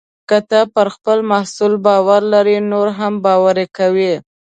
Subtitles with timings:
[0.29, 4.13] که ته پر خپل محصول باور لرې، نور هم باور کوي.